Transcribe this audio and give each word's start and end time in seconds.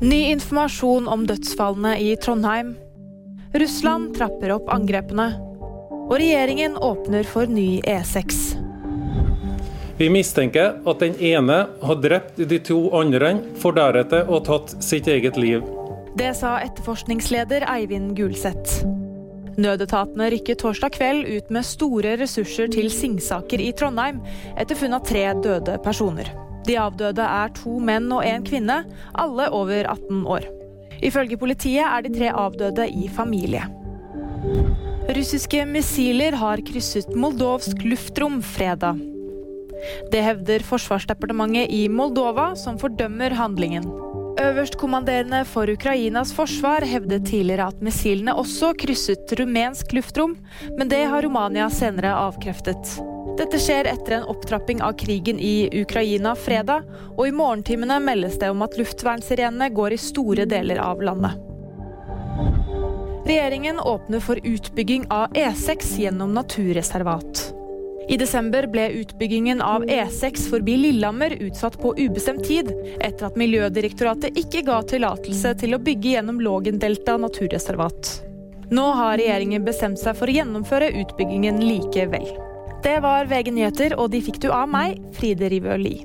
Ny 0.00 0.30
informasjon 0.30 1.08
om 1.08 1.26
dødsfallene 1.26 1.98
i 2.02 2.16
Trondheim. 2.16 2.74
Russland 3.54 4.16
trapper 4.16 4.50
opp 4.56 4.66
angrepene. 4.74 5.28
Og 6.08 6.16
regjeringen 6.18 6.74
åpner 6.76 7.22
for 7.22 7.46
ny 7.46 7.78
E6. 7.86 8.56
Vi 9.96 10.08
mistenker 10.10 10.80
at 10.82 11.00
den 11.00 11.14
ene 11.22 11.60
har 11.86 12.00
drept 12.02 12.42
de 12.42 12.58
to 12.58 12.88
andre, 12.98 13.36
for 13.62 13.76
deretter 13.78 14.26
å 14.26 14.40
ha 14.40 14.44
tatt 14.44 14.74
sitt 14.82 15.06
eget 15.06 15.38
liv. 15.38 15.62
Det 16.18 16.32
sa 16.34 16.56
etterforskningsleder 16.66 17.68
Eivind 17.70 18.16
Gulseth. 18.18 18.82
Nødetatene 19.54 20.32
rykket 20.34 20.58
torsdag 20.64 20.98
kveld 20.98 21.28
ut 21.30 21.54
med 21.54 21.66
store 21.66 22.16
ressurser 22.18 22.66
til 22.74 22.90
Singsaker 22.90 23.62
i 23.62 23.70
Trondheim 23.78 24.18
etter 24.58 24.74
funn 24.74 24.98
av 24.98 25.06
tre 25.06 25.28
døde 25.38 25.78
personer. 25.86 26.34
De 26.64 26.76
avdøde 26.80 27.24
er 27.24 27.52
to 27.58 27.78
menn 27.82 28.10
og 28.14 28.24
en 28.26 28.44
kvinne, 28.46 28.82
alle 29.14 29.48
over 29.52 29.88
18 29.92 30.24
år. 30.26 30.46
Ifølge 31.04 31.38
politiet 31.40 31.84
er 31.84 32.04
de 32.04 32.12
tre 32.14 32.30
avdøde 32.32 32.86
i 32.88 33.08
familie. 33.12 33.66
Russiske 35.14 35.66
missiler 35.68 36.36
har 36.40 36.62
krysset 36.64 37.10
moldovsk 37.12 37.84
luftrom 37.84 38.40
fredag. 38.44 39.02
Det 40.12 40.22
hevder 40.24 40.64
Forsvarsdepartementet 40.64 41.68
i 41.68 41.84
Moldova, 41.92 42.54
som 42.56 42.78
fordømmer 42.80 43.36
handlingen. 43.36 43.84
Øverstkommanderende 44.40 45.44
for 45.46 45.70
Ukrainas 45.70 46.32
forsvar 46.34 46.86
hevdet 46.88 47.28
tidligere 47.28 47.68
at 47.70 47.82
missilene 47.84 48.34
også 48.34 48.72
krysset 48.80 49.36
rumensk 49.38 49.92
luftrom, 49.94 50.38
men 50.78 50.90
det 50.90 51.04
har 51.12 51.22
Romania 51.22 51.68
senere 51.70 52.16
avkreftet. 52.24 52.96
Dette 53.34 53.58
skjer 53.58 53.88
etter 53.90 54.12
en 54.12 54.28
opptrapping 54.30 54.82
av 54.82 54.92
krigen 54.92 55.40
i 55.42 55.68
Ukraina 55.82 56.36
fredag, 56.38 56.84
og 57.16 57.26
i 57.28 57.34
morgentimene 57.34 57.98
meldes 58.00 58.38
det 58.38 58.50
om 58.52 58.62
at 58.62 58.76
luftvernsirenene 58.78 59.72
går 59.74 59.96
i 59.96 59.98
store 59.98 60.46
deler 60.46 60.78
av 60.78 61.02
landet. 61.02 61.34
Regjeringen 63.24 63.80
åpner 63.80 64.20
for 64.20 64.38
utbygging 64.44 65.06
av 65.10 65.32
E6 65.32 65.98
gjennom 65.98 66.34
naturreservat. 66.36 67.42
I 68.08 68.18
desember 68.20 68.66
ble 68.68 68.88
utbyggingen 69.00 69.62
av 69.64 69.84
E6 69.88 70.50
forbi 70.50 70.76
Lillehammer 70.76 71.34
utsatt 71.40 71.80
på 71.80 71.94
ubestemt 71.98 72.44
tid, 72.44 72.70
etter 73.00 73.30
at 73.30 73.38
Miljødirektoratet 73.40 74.38
ikke 74.38 74.62
ga 74.68 74.82
tillatelse 74.84 75.56
til 75.64 75.74
å 75.74 75.82
bygge 75.82 76.18
gjennom 76.18 76.42
Lågendelta 76.44 77.16
naturreservat. 77.16 78.12
Nå 78.70 78.90
har 79.00 79.16
regjeringen 79.18 79.64
bestemt 79.64 79.98
seg 79.98 80.20
for 80.20 80.28
å 80.28 80.36
gjennomføre 80.36 80.92
utbyggingen 81.00 81.64
likevel. 81.64 82.28
Det 82.84 82.98
var 83.00 83.24
VG 83.24 83.48
nyheter, 83.56 83.94
og 83.96 84.10
de 84.12 84.20
fikk 84.20 84.42
du 84.44 84.50
av 84.52 84.68
meg, 84.68 84.98
Fride 85.16 85.48
Rivø 85.48 85.78
Lie. 85.80 86.04